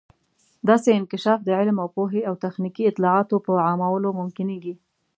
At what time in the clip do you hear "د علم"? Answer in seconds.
1.43-1.77